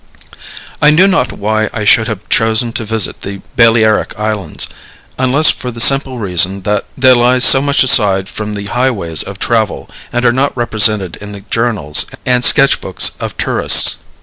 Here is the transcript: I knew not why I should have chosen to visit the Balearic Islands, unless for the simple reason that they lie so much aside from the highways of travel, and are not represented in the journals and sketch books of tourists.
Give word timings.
I 0.81 0.89
knew 0.89 1.07
not 1.07 1.31
why 1.31 1.69
I 1.71 1.85
should 1.85 2.07
have 2.07 2.27
chosen 2.27 2.71
to 2.73 2.83
visit 2.85 3.21
the 3.21 3.41
Balearic 3.55 4.17
Islands, 4.17 4.65
unless 5.19 5.51
for 5.51 5.69
the 5.69 5.79
simple 5.79 6.17
reason 6.17 6.61
that 6.61 6.85
they 6.97 7.13
lie 7.13 7.37
so 7.37 7.61
much 7.61 7.83
aside 7.83 8.27
from 8.27 8.55
the 8.55 8.65
highways 8.65 9.21
of 9.21 9.37
travel, 9.37 9.87
and 10.11 10.25
are 10.25 10.33
not 10.33 10.57
represented 10.57 11.17
in 11.17 11.33
the 11.33 11.41
journals 11.41 12.07
and 12.25 12.43
sketch 12.43 12.81
books 12.81 13.11
of 13.19 13.37
tourists. 13.37 13.97